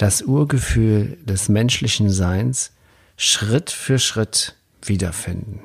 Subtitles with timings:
[0.00, 2.72] das Urgefühl des menschlichen Seins
[3.18, 5.60] Schritt für Schritt wiederfinden.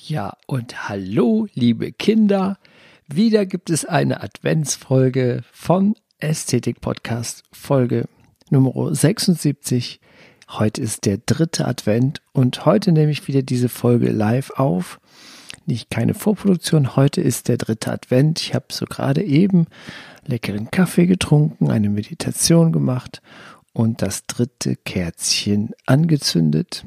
[0.00, 2.56] Ja, und hallo, liebe Kinder.
[3.08, 8.08] Wieder gibt es eine Adventsfolge vom Ästhetik Podcast, Folge
[8.48, 10.00] Nummer 76.
[10.48, 14.98] Heute ist der dritte Advent und heute nehme ich wieder diese Folge live auf.
[15.66, 18.40] Nicht keine Vorproduktion, heute ist der dritte Advent.
[18.40, 19.66] Ich habe so gerade eben
[20.24, 23.20] leckeren Kaffee getrunken, eine Meditation gemacht
[23.78, 26.84] und das dritte Kerzchen angezündet.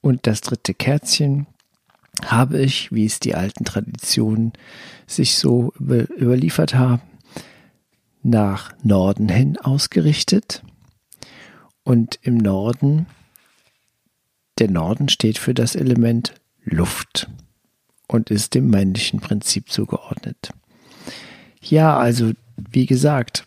[0.00, 1.46] Und das dritte Kerzchen
[2.24, 4.54] habe ich, wie es die alten Traditionen
[5.06, 7.02] sich so über, überliefert haben,
[8.22, 10.62] nach Norden hin ausgerichtet.
[11.84, 13.04] Und im Norden,
[14.58, 16.32] der Norden steht für das Element
[16.64, 17.28] Luft
[18.08, 20.54] und ist dem männlichen Prinzip zugeordnet.
[21.60, 23.44] Ja, also wie gesagt,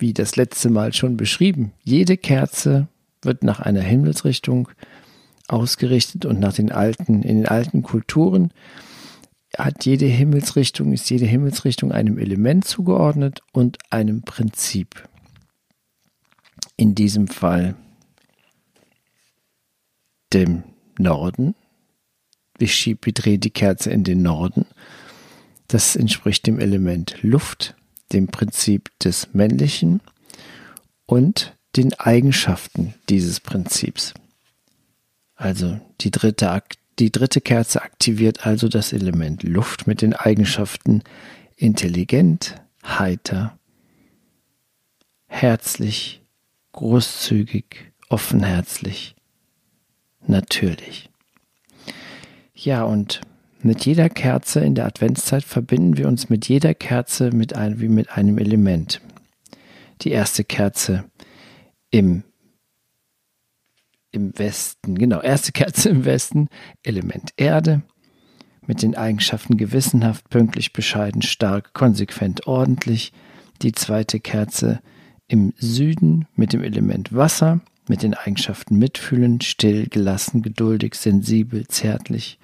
[0.00, 2.88] wie das letzte Mal schon beschrieben, jede Kerze
[3.22, 4.68] wird nach einer Himmelsrichtung
[5.46, 8.52] ausgerichtet und nach den alten, in den alten Kulturen
[9.58, 15.08] hat jede Himmelsrichtung, ist jede Himmelsrichtung einem Element zugeordnet und einem Prinzip.
[16.76, 17.74] In diesem Fall
[20.32, 20.62] dem
[20.98, 21.54] Norden.
[22.58, 24.66] Ich schiebe, drehe die Kerze in den Norden.
[25.66, 27.74] Das entspricht dem Element Luft
[28.12, 30.00] dem Prinzip des Männlichen
[31.06, 34.14] und den Eigenschaften dieses Prinzips.
[35.36, 36.62] Also die dritte,
[36.98, 41.02] die dritte Kerze aktiviert also das Element Luft mit den Eigenschaften
[41.56, 43.58] intelligent, heiter,
[45.26, 46.22] herzlich,
[46.72, 49.14] großzügig, offenherzlich,
[50.26, 51.10] natürlich.
[52.54, 53.20] Ja, und
[53.62, 57.88] mit jeder Kerze in der Adventszeit verbinden wir uns mit jeder Kerze mit ein, wie
[57.88, 59.00] mit einem Element.
[60.02, 61.04] Die erste Kerze
[61.90, 62.22] im,
[64.12, 66.48] im Westen, genau, erste Kerze im Westen,
[66.82, 67.82] Element Erde,
[68.66, 73.12] mit den Eigenschaften gewissenhaft, pünktlich, bescheiden, stark, konsequent, ordentlich.
[73.62, 74.80] Die zweite Kerze
[75.26, 82.38] im Süden mit dem Element Wasser, mit den Eigenschaften mitfühlend, still, gelassen, geduldig, sensibel, zärtlich,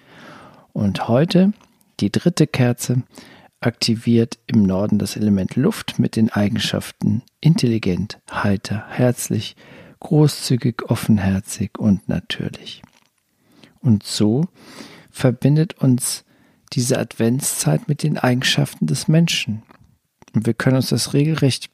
[0.76, 1.54] und heute
[2.00, 3.02] die dritte Kerze
[3.60, 9.56] aktiviert im Norden das Element Luft mit den Eigenschaften intelligent, heiter, herzlich,
[10.00, 12.82] großzügig, offenherzig und natürlich.
[13.80, 14.48] Und so
[15.10, 16.26] verbindet uns
[16.74, 19.62] diese Adventszeit mit den Eigenschaften des Menschen.
[20.34, 21.70] Und wir können uns das regelrecht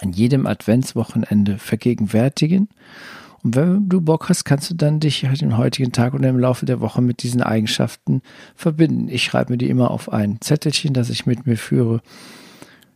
[0.00, 2.68] an jedem Adventswochenende vergegenwärtigen
[3.44, 6.38] und wenn du Bock hast, kannst du dann dich halt im heutigen Tag oder im
[6.38, 8.22] Laufe der Woche mit diesen Eigenschaften
[8.56, 9.08] verbinden.
[9.08, 12.00] Ich schreibe mir die immer auf ein Zettelchen, das ich mit mir führe.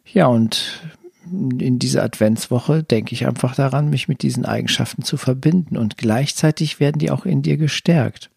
[0.04, 0.82] Ja, und
[1.30, 5.76] in dieser Adventswoche denke ich einfach daran, mich mit diesen Eigenschaften zu verbinden.
[5.76, 8.28] Und gleichzeitig werden die auch in dir gestärkt.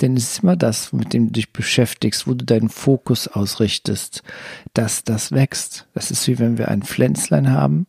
[0.00, 4.22] Denn es ist immer das, mit dem du dich beschäftigst, wo du deinen Fokus ausrichtest,
[4.74, 5.86] dass das wächst.
[5.94, 7.86] Das ist wie wenn wir ein Pflänzlein haben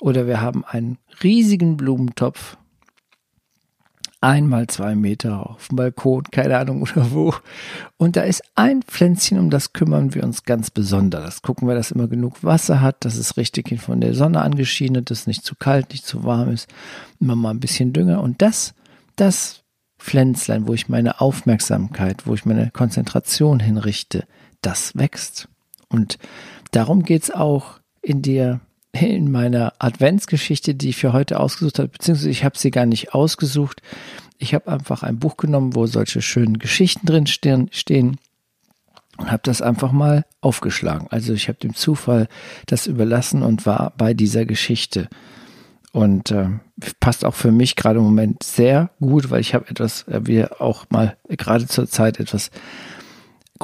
[0.00, 2.56] oder wir haben einen riesigen Blumentopf
[4.22, 7.34] einmal zwei Meter auf dem Balkon, keine Ahnung oder wo.
[7.96, 11.42] Und da ist ein Pflänzchen, um das kümmern wir uns ganz besonders.
[11.42, 15.10] Gucken wir, dass immer genug Wasser hat, dass es richtig von der Sonne angeschienen ist,
[15.10, 16.68] dass es nicht zu kalt, nicht zu warm ist.
[17.20, 18.22] Immer mal ein bisschen Dünger.
[18.22, 18.74] Und das,
[19.16, 19.62] das
[19.98, 24.24] Pflänzlein, wo ich meine Aufmerksamkeit, wo ich meine Konzentration hinrichte,
[24.60, 25.48] das wächst.
[25.88, 26.18] Und
[26.70, 28.60] darum geht's auch in der
[28.92, 33.14] in meiner Adventsgeschichte, die ich für heute ausgesucht habe, beziehungsweise ich habe sie gar nicht
[33.14, 33.80] ausgesucht.
[34.38, 38.18] Ich habe einfach ein Buch genommen, wo solche schönen Geschichten drin stehen
[39.16, 41.06] und habe das einfach mal aufgeschlagen.
[41.10, 42.28] Also ich habe dem Zufall
[42.66, 45.08] das überlassen und war bei dieser Geschichte.
[45.92, 46.48] Und äh,
[47.00, 50.44] passt auch für mich gerade im Moment sehr gut, weil ich habe etwas, äh, wie
[50.44, 52.50] auch mal gerade zur Zeit etwas,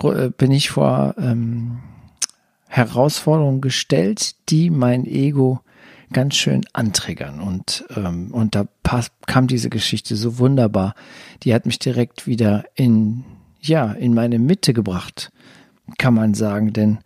[0.02, 1.78] äh, bin ich vor ähm,
[2.68, 5.60] Herausforderungen gestellt, die mein Ego
[6.12, 7.40] ganz schön antriggern.
[7.40, 10.94] Und, ähm, und da pass, kam diese Geschichte so wunderbar.
[11.42, 13.24] Die hat mich direkt wieder in,
[13.60, 15.30] ja, in meine Mitte gebracht,
[15.98, 16.72] kann man sagen.
[16.72, 16.98] Denn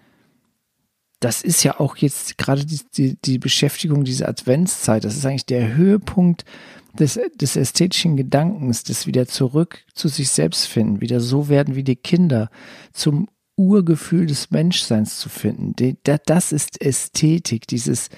[1.20, 5.04] das ist ja auch jetzt gerade die, die, die Beschäftigung dieser Adventszeit.
[5.04, 6.44] Das ist eigentlich der Höhepunkt
[6.98, 11.84] des, des ästhetischen Gedankens, des wieder zurück zu sich selbst finden, wieder so werden wie
[11.84, 12.50] die Kinder,
[12.92, 13.28] zum
[13.62, 15.74] Urgefühl des Menschseins zu finden.
[16.26, 18.08] Das ist Ästhetik, dieses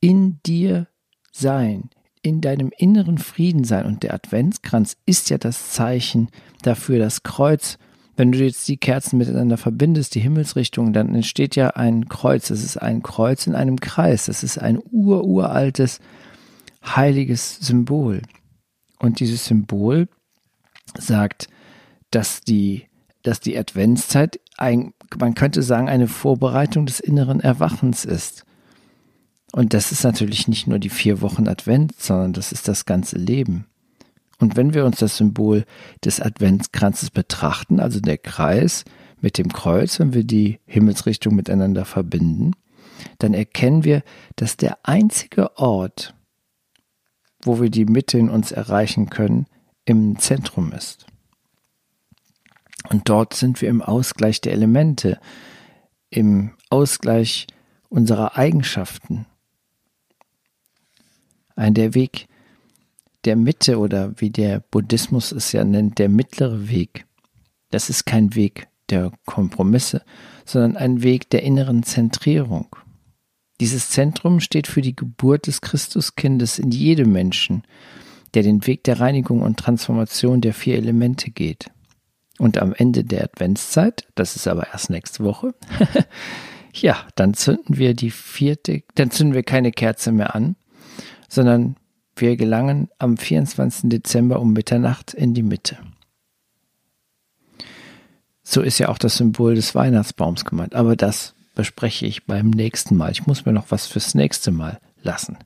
[0.00, 0.86] in dir
[1.32, 1.90] sein,
[2.22, 3.86] in deinem inneren Frieden sein.
[3.86, 6.28] Und der Adventskranz ist ja das Zeichen
[6.62, 7.78] dafür, das Kreuz.
[8.16, 12.50] Wenn du jetzt die Kerzen miteinander verbindest, die Himmelsrichtung, dann entsteht ja ein Kreuz.
[12.50, 14.28] Es ist ein Kreuz in einem Kreis.
[14.28, 16.00] Es ist ein ururaltes,
[16.84, 18.22] heiliges Symbol.
[18.98, 20.08] Und dieses Symbol
[20.96, 21.48] sagt,
[22.10, 22.86] dass die,
[23.22, 28.44] dass die Adventszeit ein, man könnte sagen, eine Vorbereitung des inneren Erwachens ist.
[29.52, 33.16] Und das ist natürlich nicht nur die vier Wochen Advent, sondern das ist das ganze
[33.16, 33.66] Leben.
[34.38, 35.64] Und wenn wir uns das Symbol
[36.04, 38.84] des Adventskranzes betrachten, also der Kreis
[39.20, 42.52] mit dem Kreuz, wenn wir die Himmelsrichtung miteinander verbinden,
[43.18, 44.02] dann erkennen wir,
[44.36, 46.14] dass der einzige Ort,
[47.42, 49.46] wo wir die Mitte in uns erreichen können,
[49.84, 51.06] im Zentrum ist.
[52.88, 55.18] Und dort sind wir im Ausgleich der Elemente,
[56.10, 57.46] im Ausgleich
[57.88, 59.26] unserer Eigenschaften.
[61.56, 62.28] Ein der Weg
[63.24, 67.06] der Mitte oder wie der Buddhismus es ja nennt, der mittlere Weg.
[67.70, 70.02] Das ist kein Weg der Kompromisse,
[70.46, 72.74] sondern ein Weg der inneren Zentrierung.
[73.60, 77.64] Dieses Zentrum steht für die Geburt des Christuskindes in jedem Menschen,
[78.34, 81.70] der den Weg der Reinigung und Transformation der vier Elemente geht.
[82.38, 85.54] Und am Ende der Adventszeit, das ist aber erst nächste Woche,
[86.72, 90.56] ja, dann zünden wir die vierte, dann zünden wir keine Kerze mehr an,
[91.28, 91.76] sondern
[92.14, 93.90] wir gelangen am 24.
[93.90, 95.78] Dezember um Mitternacht in die Mitte.
[98.42, 102.96] So ist ja auch das Symbol des Weihnachtsbaums gemeint, aber das bespreche ich beim nächsten
[102.96, 103.10] Mal.
[103.10, 105.36] Ich muss mir noch was fürs nächste Mal lassen.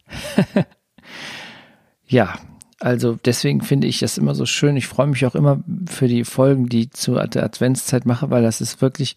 [2.06, 2.38] ja,
[2.82, 4.76] also deswegen finde ich das immer so schön.
[4.76, 8.60] Ich freue mich auch immer für die Folgen, die ich zur Adventszeit mache, weil das
[8.60, 9.14] ist wirklich,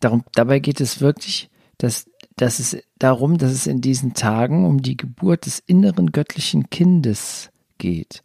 [0.00, 4.80] darum, dabei geht es wirklich, dass, dass es darum, dass es in diesen Tagen um
[4.80, 8.22] die Geburt des inneren göttlichen Kindes geht.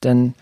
[0.00, 0.34] Dann,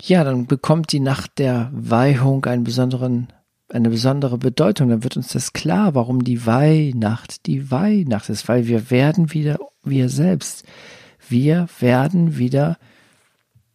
[0.00, 3.28] ja, dann bekommt die Nacht der Weihung einen besonderen,
[3.68, 4.88] eine besondere Bedeutung.
[4.88, 9.58] Dann wird uns das klar, warum die Weihnacht die Weihnacht ist, weil wir werden wieder
[9.84, 10.64] wir selbst
[11.30, 12.78] wir werden wieder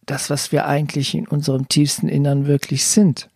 [0.06, 3.28] das, was wir eigentlich in unserem tiefsten Innern wirklich sind.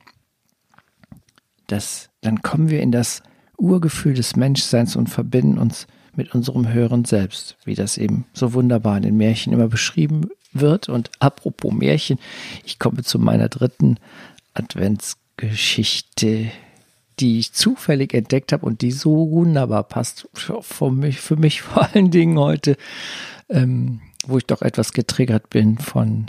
[1.66, 3.22] Das, dann kommen wir in das
[3.56, 8.96] Urgefühl des Menschseins und verbinden uns mit unserem höheren Selbst, wie das eben so wunderbar
[8.96, 10.88] in den Märchen immer beschrieben wird.
[10.88, 12.18] Und apropos Märchen,
[12.64, 13.96] ich komme zu meiner dritten
[14.54, 16.50] Adventsgeschichte,
[17.20, 21.88] die ich zufällig entdeckt habe und die so wunderbar passt für mich, für mich vor
[21.92, 22.76] allen Dingen heute.
[23.48, 26.26] Ähm, wo ich doch etwas getriggert bin von,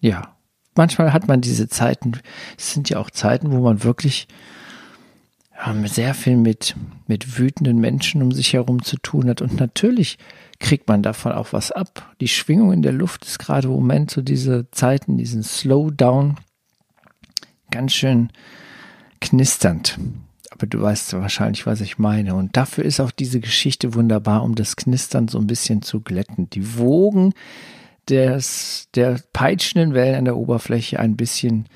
[0.00, 0.36] ja,
[0.74, 2.12] manchmal hat man diese Zeiten,
[2.56, 4.28] es sind ja auch Zeiten, wo man wirklich
[5.54, 9.42] ja, sehr viel mit, mit wütenden Menschen um sich herum zu tun hat.
[9.42, 10.18] Und natürlich
[10.60, 12.14] kriegt man davon auch was ab.
[12.20, 16.36] Die Schwingung in der Luft ist gerade im Moment so diese Zeiten, diesen Slowdown,
[17.70, 18.30] ganz schön
[19.20, 19.98] knisternd
[20.58, 22.34] aber du weißt wahrscheinlich, was ich meine.
[22.34, 26.50] Und dafür ist auch diese Geschichte wunderbar, um das Knistern so ein bisschen zu glätten.
[26.50, 27.32] Die Wogen
[28.08, 31.66] des, der peitschenden Wellen an der Oberfläche ein bisschen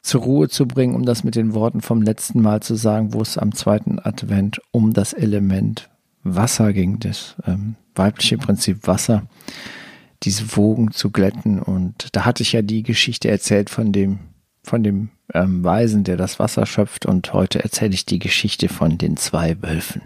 [0.00, 3.20] zur Ruhe zu bringen, um das mit den Worten vom letzten Mal zu sagen, wo
[3.20, 5.90] es am zweiten Advent um das Element
[6.22, 9.26] Wasser ging, das ähm, weibliche Prinzip Wasser,
[10.22, 11.60] diese Wogen zu glätten.
[11.60, 14.20] Und da hatte ich ja die Geschichte erzählt von dem,
[14.62, 17.06] von dem ähm, Weisen, der das Wasser schöpft.
[17.06, 20.02] Und heute erzähle ich die Geschichte von den zwei Wölfen.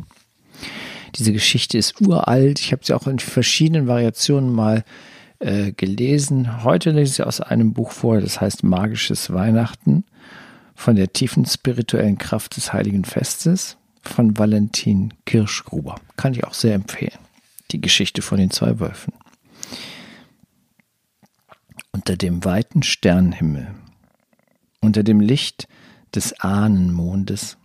[1.17, 2.61] Diese Geschichte ist uralt.
[2.61, 4.85] Ich habe sie auch in verschiedenen Variationen mal
[5.41, 6.65] äh, gelesen.
[6.65, 10.05] Heute lese ich sie aus einem Buch vor, das heißt Magisches Weihnachten
[10.75, 15.97] von der tiefen spirituellen Kraft des Heiligen Festes von Valentin Kirschgruber.
[16.17, 17.19] Kann ich auch sehr empfehlen.
[17.71, 19.13] Die Geschichte von den zwei Wölfen.
[21.93, 23.69] Unter dem weiten Sternenhimmel
[24.83, 25.69] unter dem Licht
[26.15, 27.57] des Ahnenmondes,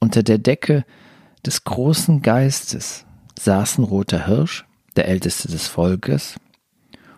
[0.00, 0.84] unter der Decke
[1.44, 3.06] des großen Geistes
[3.38, 4.64] saßen Roter Hirsch,
[4.96, 6.36] der älteste des Volkes,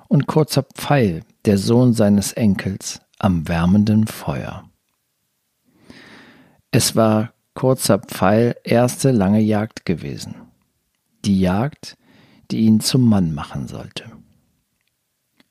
[0.09, 4.71] und kurzer Pfeil, der Sohn seines Enkels, am wärmenden Feuer.
[6.71, 10.35] Es war kurzer Pfeil erste lange Jagd gewesen,
[11.25, 11.97] die Jagd,
[12.51, 14.05] die ihn zum Mann machen sollte.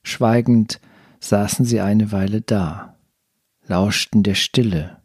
[0.04, 0.80] Schweigend
[1.20, 2.95] saßen sie eine Weile da,
[3.68, 5.02] lauschten der Stille.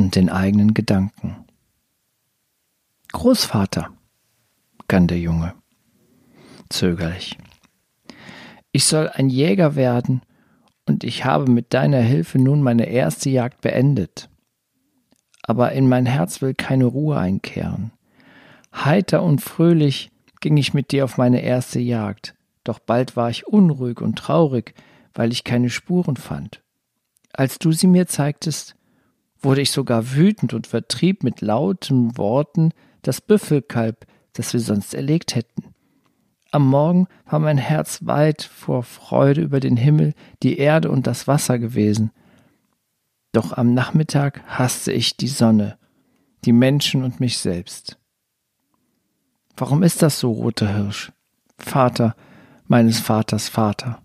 [0.00, 1.44] und den eigenen Gedanken.
[3.12, 3.92] Großvater,
[4.78, 5.54] begann der Junge,
[6.70, 7.36] zögerlich.
[8.72, 10.22] Ich soll ein Jäger werden,
[10.86, 14.30] und ich habe mit deiner Hilfe nun meine erste Jagd beendet.
[15.42, 17.92] Aber in mein Herz will keine Ruhe einkehren.
[18.74, 23.46] Heiter und fröhlich ging ich mit dir auf meine erste Jagd, doch bald war ich
[23.46, 24.74] unruhig und traurig,
[25.14, 26.62] weil ich keine Spuren fand.
[27.32, 28.76] Als du sie mir zeigtest,
[29.40, 35.34] wurde ich sogar wütend und vertrieb mit lauten Worten das Büffelkalb, das wir sonst erlegt
[35.34, 35.74] hätten.
[36.52, 41.28] Am Morgen war mein Herz weit vor Freude über den Himmel, die Erde und das
[41.28, 42.10] Wasser gewesen.
[43.32, 45.78] Doch am Nachmittag hasste ich die Sonne,
[46.44, 47.98] die Menschen und mich selbst.
[49.56, 51.12] Warum ist das so, roter Hirsch?
[51.58, 52.16] Vater
[52.66, 54.02] meines Vaters Vater.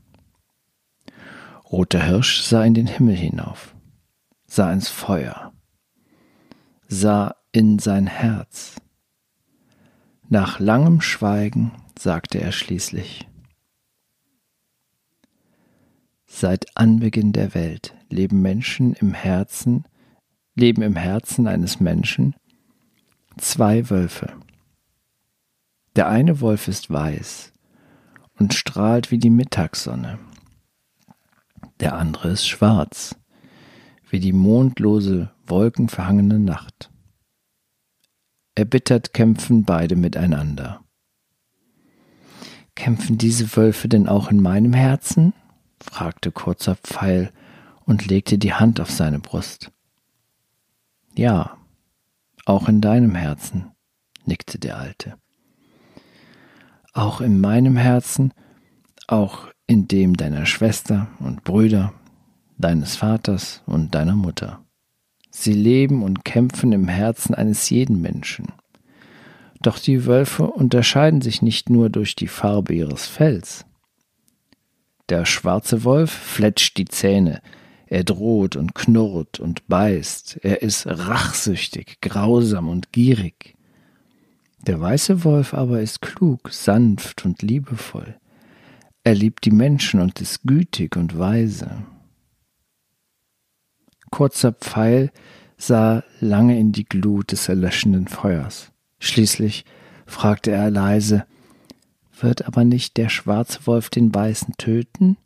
[1.76, 3.76] Roter Hirsch sah in den Himmel hinauf,
[4.48, 5.52] sah ins Feuer,
[6.88, 8.78] sah in sein Herz.
[10.30, 13.28] Nach langem Schweigen sagte er schließlich.
[16.26, 19.84] Seit Anbeginn der Welt leben Menschen im Herzen,
[20.56, 22.38] leben im Herzen eines Menschen
[23.38, 24.32] zwei Wölfe.
[25.98, 27.52] Der eine Wolf ist weiß
[28.40, 30.20] und strahlt wie die Mittagssonne.
[31.80, 33.16] Der andere ist schwarz,
[34.10, 36.90] wie die mondlose, wolkenverhangene Nacht.
[38.56, 40.82] Erbittert kämpfen beide miteinander.
[42.76, 45.34] Kämpfen diese Wölfe denn auch in meinem Herzen?
[45.82, 47.32] fragte kurzer Pfeil
[47.86, 49.72] und legte die Hand auf seine Brust.
[51.16, 51.58] Ja,
[52.46, 53.72] auch in deinem Herzen,
[54.26, 55.18] nickte der Alte.
[56.94, 58.34] Auch in meinem Herzen,
[59.08, 61.94] auch in dem deiner Schwester und Brüder,
[62.58, 64.64] deines Vaters und deiner Mutter.
[65.30, 68.48] Sie leben und kämpfen im Herzen eines jeden Menschen.
[69.62, 73.66] Doch die Wölfe unterscheiden sich nicht nur durch die Farbe ihres Fells.
[75.10, 77.42] Der schwarze Wolf fletscht die Zähne,
[77.88, 83.56] er droht und knurrt und beißt, er ist rachsüchtig, grausam und gierig.
[84.66, 88.16] Der weiße Wolf aber ist klug, sanft und liebevoll.
[89.06, 91.84] Er liebt die Menschen und ist gütig und weise.
[94.10, 95.12] Kurzer Pfeil
[95.58, 98.72] sah lange in die Glut des erlöschenden Feuers.
[98.98, 99.64] Schließlich
[100.08, 101.28] fragte er leise
[102.20, 105.18] Wird aber nicht der schwarze Wolf den Weißen töten?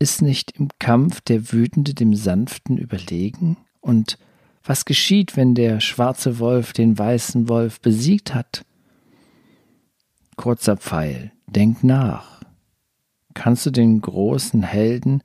[0.00, 3.56] Ist nicht im Kampf der Wütende dem Sanften überlegen?
[3.80, 4.18] Und
[4.64, 8.64] was geschieht, wenn der schwarze Wolf den weißen Wolf besiegt hat?
[10.34, 12.40] Kurzer Pfeil, denk nach.
[13.34, 15.22] Kannst du den großen Helden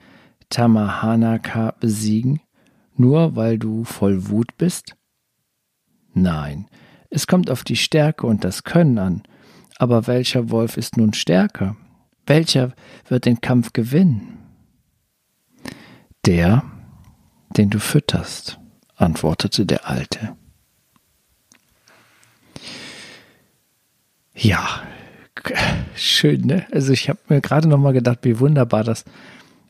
[0.49, 2.41] Tamahanaka besiegen,
[2.95, 4.95] nur weil du voll Wut bist?
[6.13, 6.67] Nein,
[7.09, 9.23] es kommt auf die Stärke und das Können an.
[9.77, 11.75] Aber welcher Wolf ist nun stärker?
[12.25, 12.73] Welcher
[13.07, 14.37] wird den Kampf gewinnen?
[16.25, 16.63] Der,
[17.57, 18.59] den du fütterst,
[18.95, 20.35] antwortete der Alte.
[24.33, 24.81] Ja,
[25.95, 26.65] schön, ne?
[26.71, 29.05] Also ich habe mir gerade noch mal gedacht, wie wunderbar das.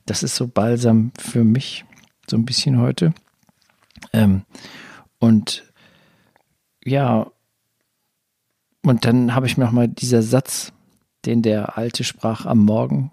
[0.05, 1.85] Das ist so balsam für mich,
[2.29, 3.13] so ein bisschen heute.
[4.13, 4.43] Ähm,
[5.19, 5.63] und
[6.83, 7.31] ja,
[8.83, 10.71] und dann habe ich mir nochmal dieser Satz,
[11.25, 13.11] den der Alte sprach am Morgen,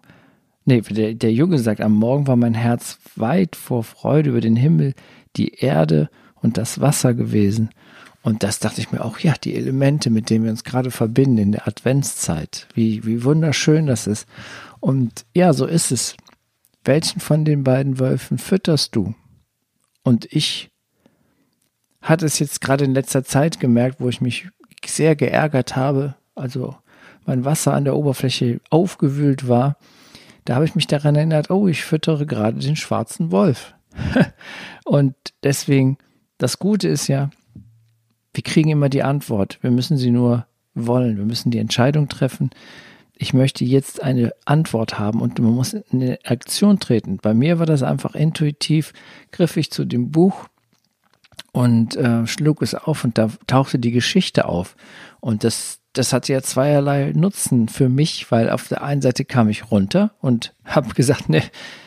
[0.66, 4.56] nee, der, der Junge sagt, am Morgen war mein Herz weit vor Freude über den
[4.56, 4.94] Himmel,
[5.36, 7.70] die Erde und das Wasser gewesen.
[8.22, 11.38] Und das dachte ich mir auch, ja, die Elemente, mit denen wir uns gerade verbinden
[11.38, 12.68] in der Adventszeit.
[12.74, 14.26] Wie, wie wunderschön das ist.
[14.80, 16.16] Und ja, so ist es.
[16.84, 19.14] Welchen von den beiden Wölfen fütterst du?
[20.02, 20.70] Und ich
[22.00, 24.48] hatte es jetzt gerade in letzter Zeit gemerkt, wo ich mich
[24.84, 26.76] sehr geärgert habe, also
[27.24, 29.76] mein Wasser an der Oberfläche aufgewühlt war,
[30.44, 33.74] da habe ich mich daran erinnert, oh, ich füttere gerade den schwarzen Wolf.
[34.84, 35.14] und
[35.44, 35.98] deswegen,
[36.38, 37.30] das Gute ist ja,
[38.34, 39.58] wir kriegen immer die Antwort.
[39.62, 41.16] Wir müssen sie nur wollen.
[41.16, 42.50] Wir müssen die Entscheidung treffen.
[43.14, 47.18] Ich möchte jetzt eine Antwort haben und man muss in eine Aktion treten.
[47.18, 48.92] Bei mir war das einfach intuitiv,
[49.30, 50.48] griff ich zu dem Buch
[51.52, 54.74] und äh, schlug es auf und da tauchte die Geschichte auf.
[55.20, 59.48] Und das, das hatte ja zweierlei Nutzen für mich, weil auf der einen Seite kam
[59.48, 61.42] ich runter und habe gesagt, ne,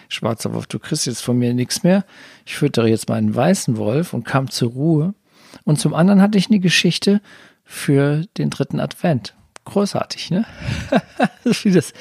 [0.08, 2.06] schwarzer Wolf, du kriegst jetzt von mir nichts mehr.
[2.46, 5.16] Ich füttere jetzt meinen weißen Wolf und kam zur Ruhe.
[5.64, 7.22] Und zum anderen hatte ich eine Geschichte
[7.64, 9.34] für den dritten Advent.
[9.66, 10.46] Großartig, ne?
[11.44, 11.94] Wie das,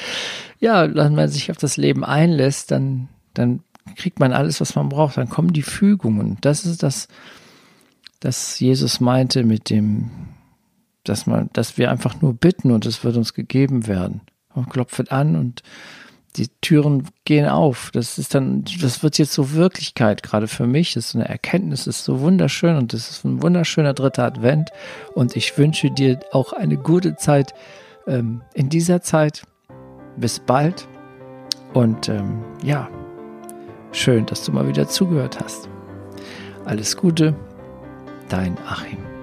[0.60, 3.60] ja, wenn man sich auf das Leben einlässt, dann, dann
[3.96, 5.16] kriegt man alles, was man braucht.
[5.16, 6.36] Dann kommen die Fügungen.
[6.42, 7.08] Das ist das,
[8.20, 10.10] dass Jesus meinte mit dem,
[11.04, 14.20] dass man, dass wir einfach nur bitten und es wird uns gegeben werden.
[14.54, 15.62] Man klopft an und
[16.36, 17.90] die Türen gehen auf.
[17.92, 20.94] Das ist dann, das wird jetzt so Wirklichkeit, gerade für mich.
[20.94, 24.70] Das ist eine Erkenntnis, das ist so wunderschön und das ist ein wunderschöner dritter Advent.
[25.14, 27.54] Und ich wünsche dir auch eine gute Zeit
[28.06, 29.42] ähm, in dieser Zeit.
[30.16, 30.86] Bis bald.
[31.72, 32.88] Und ähm, ja,
[33.92, 35.68] schön, dass du mal wieder zugehört hast.
[36.64, 37.34] Alles Gute,
[38.28, 39.13] dein Achim.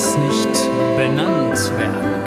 [0.00, 2.19] Das nicht benannt werden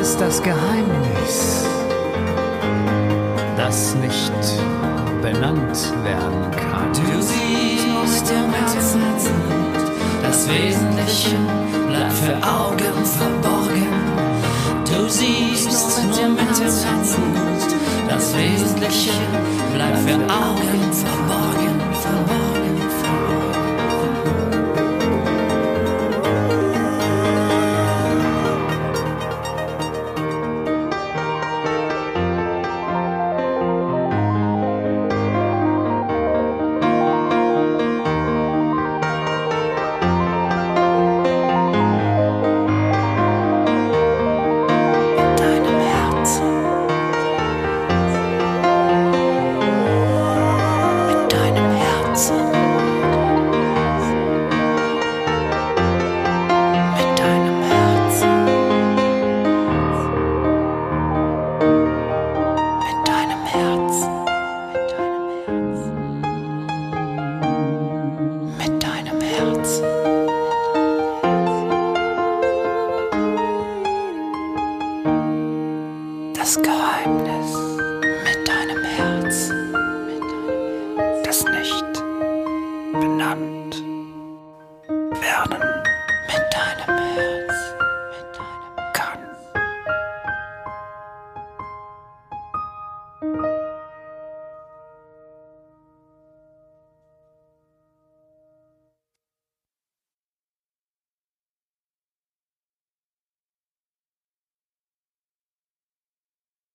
[0.00, 1.64] ist das Geheimnis,
[3.56, 4.32] das nicht
[5.20, 6.92] benannt werden kann.
[6.92, 9.02] Du siehst im Herzen
[10.22, 11.36] das Wesentliche
[11.88, 13.88] bleibt für Augen verborgen.
[14.84, 16.88] Du siehst nur mit dem Herzen
[18.08, 19.12] das Wesentliche
[19.74, 21.87] bleibt für Augen verborgen, verborgen,